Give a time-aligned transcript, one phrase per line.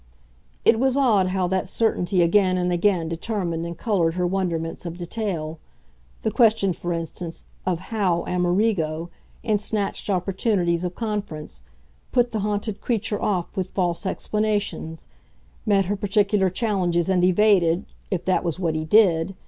[0.65, 4.97] It was odd how that certainty again and again determined and coloured her wonderments of
[4.97, 5.59] detail;
[6.23, 9.11] the question, for instance, of HOW Amerigo,
[9.43, 11.61] in snatched opportunities of conference,
[12.11, 15.05] put the haunted creature off with false explanations,
[15.67, 19.33] met her particular challenges and evaded if that was what he did do!